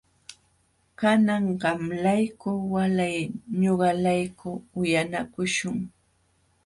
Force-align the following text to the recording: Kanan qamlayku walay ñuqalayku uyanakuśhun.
Kanan 0.99 1.45
qamlayku 1.61 2.49
walay 2.73 3.17
ñuqalayku 3.61 4.49
uyanakuśhun. 4.79 5.77